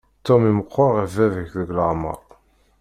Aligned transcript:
Tom 0.25 0.41
i 0.49 0.51
meqqer 0.57 0.89
ɣef 0.97 1.11
baba-k 1.17 1.51
deg 1.59 1.69
leεmer. 1.77 2.19